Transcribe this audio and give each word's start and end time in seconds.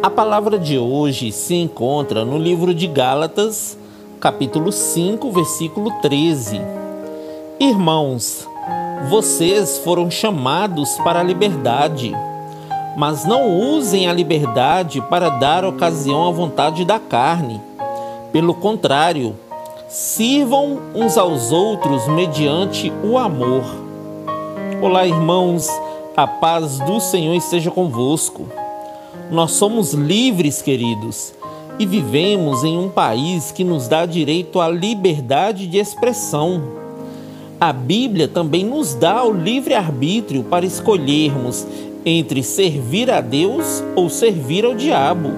A 0.00 0.10
palavra 0.10 0.58
de 0.58 0.78
hoje 0.78 1.32
se 1.32 1.54
encontra 1.54 2.24
no 2.24 2.38
livro 2.38 2.72
de 2.72 2.86
Gálatas, 2.86 3.76
capítulo 4.20 4.70
5, 4.70 5.30
versículo 5.32 5.90
13. 6.00 6.60
Irmãos, 7.58 8.46
vocês 9.08 9.78
foram 9.78 10.10
chamados 10.10 10.96
para 10.98 11.20
a 11.20 11.22
liberdade, 11.22 12.12
mas 12.96 13.24
não 13.24 13.58
usem 13.58 14.08
a 14.08 14.12
liberdade 14.12 15.00
para 15.02 15.28
dar 15.28 15.64
ocasião 15.64 16.28
à 16.28 16.30
vontade 16.30 16.84
da 16.84 16.98
carne. 16.98 17.60
Pelo 18.32 18.54
contrário, 18.54 19.34
sirvam 19.88 20.78
uns 20.94 21.16
aos 21.18 21.50
outros 21.50 22.06
mediante 22.08 22.92
o 23.02 23.18
amor. 23.18 23.64
Olá, 24.80 25.06
irmãos, 25.06 25.68
a 26.16 26.26
paz 26.26 26.78
do 26.80 27.00
Senhor 27.00 27.34
esteja 27.34 27.70
convosco. 27.70 28.46
Nós 29.30 29.52
somos 29.52 29.92
livres, 29.92 30.62
queridos, 30.62 31.34
e 31.78 31.86
vivemos 31.86 32.64
em 32.64 32.78
um 32.78 32.88
país 32.88 33.52
que 33.52 33.62
nos 33.62 33.86
dá 33.86 34.06
direito 34.06 34.60
à 34.60 34.68
liberdade 34.68 35.66
de 35.66 35.78
expressão. 35.78 36.62
A 37.60 37.72
Bíblia 37.72 38.28
também 38.28 38.64
nos 38.64 38.94
dá 38.94 39.24
o 39.24 39.32
livre-arbítrio 39.32 40.44
para 40.44 40.64
escolhermos 40.64 41.66
entre 42.04 42.42
servir 42.42 43.10
a 43.10 43.20
Deus 43.20 43.82
ou 43.94 44.08
servir 44.08 44.64
ao 44.64 44.74
diabo. 44.74 45.30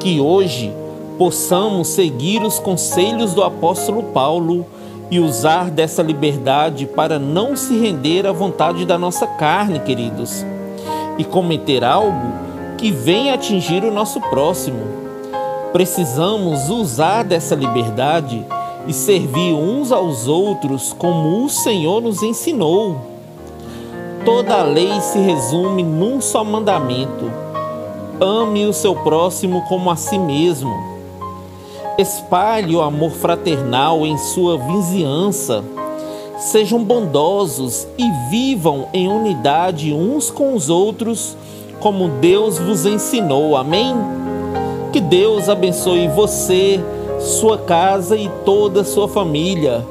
Que 0.00 0.20
hoje 0.20 0.72
possamos 1.18 1.88
seguir 1.88 2.42
os 2.42 2.58
conselhos 2.58 3.34
do 3.34 3.42
apóstolo 3.42 4.02
Paulo 4.04 4.66
e 5.10 5.20
usar 5.20 5.70
dessa 5.70 6.02
liberdade 6.02 6.86
para 6.86 7.18
não 7.18 7.54
se 7.54 7.78
render 7.78 8.26
à 8.26 8.32
vontade 8.32 8.86
da 8.86 8.96
nossa 8.96 9.26
carne, 9.26 9.78
queridos, 9.80 10.44
e 11.18 11.24
cometer 11.24 11.84
algo 11.84 12.32
que 12.78 12.90
venha 12.90 13.34
atingir 13.34 13.84
o 13.84 13.92
nosso 13.92 14.20
próximo. 14.20 14.80
Precisamos 15.72 16.68
usar 16.68 17.22
dessa 17.22 17.54
liberdade 17.54 18.44
e 18.86 18.92
servir 18.92 19.54
uns 19.54 19.92
aos 19.92 20.26
outros 20.26 20.92
como 20.92 21.44
o 21.44 21.48
Senhor 21.48 22.00
nos 22.00 22.22
ensinou. 22.22 22.96
Toda 24.24 24.60
a 24.60 24.62
lei 24.62 25.00
se 25.00 25.18
resume 25.18 25.82
num 25.82 26.20
só 26.20 26.44
mandamento: 26.44 27.30
ame 28.20 28.66
o 28.66 28.72
seu 28.72 28.94
próximo 28.94 29.62
como 29.68 29.90
a 29.90 29.96
si 29.96 30.18
mesmo. 30.18 30.72
Espalhe 31.98 32.74
o 32.74 32.82
amor 32.82 33.10
fraternal 33.10 34.06
em 34.06 34.16
sua 34.16 34.58
vizinhança. 34.58 35.62
Sejam 36.50 36.82
bondosos 36.82 37.86
e 37.96 38.10
vivam 38.28 38.88
em 38.92 39.06
unidade 39.06 39.92
uns 39.92 40.28
com 40.28 40.54
os 40.54 40.68
outros 40.68 41.36
como 41.78 42.08
Deus 42.20 42.58
vos 42.58 42.84
ensinou. 42.84 43.56
Amém? 43.56 43.94
Que 44.92 45.00
Deus 45.00 45.48
abençoe 45.48 46.08
você, 46.08 46.80
sua 47.20 47.58
casa 47.58 48.16
e 48.16 48.28
toda 48.44 48.80
a 48.80 48.84
sua 48.84 49.06
família. 49.06 49.86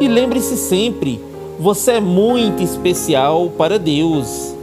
E 0.00 0.06
lembre-se 0.06 0.56
sempre, 0.56 1.20
você 1.58 1.92
é 1.92 2.00
muito 2.00 2.62
especial 2.62 3.50
para 3.58 3.76
Deus. 3.76 4.55